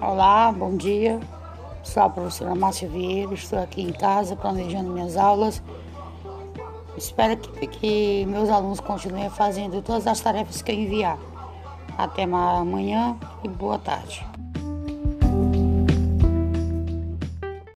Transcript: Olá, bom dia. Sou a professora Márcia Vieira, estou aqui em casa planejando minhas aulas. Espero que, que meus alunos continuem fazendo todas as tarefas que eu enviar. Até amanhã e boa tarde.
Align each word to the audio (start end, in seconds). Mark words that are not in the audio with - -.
Olá, 0.00 0.52
bom 0.52 0.76
dia. 0.76 1.18
Sou 1.82 2.04
a 2.04 2.08
professora 2.08 2.54
Márcia 2.54 2.88
Vieira, 2.88 3.34
estou 3.34 3.58
aqui 3.58 3.82
em 3.82 3.92
casa 3.92 4.36
planejando 4.36 4.92
minhas 4.92 5.16
aulas. 5.16 5.60
Espero 6.96 7.36
que, 7.36 7.66
que 7.66 8.26
meus 8.26 8.48
alunos 8.48 8.78
continuem 8.78 9.28
fazendo 9.28 9.82
todas 9.82 10.06
as 10.06 10.20
tarefas 10.20 10.62
que 10.62 10.70
eu 10.70 10.76
enviar. 10.76 11.18
Até 11.96 12.22
amanhã 12.22 13.16
e 13.42 13.48
boa 13.48 13.76
tarde. 13.76 14.24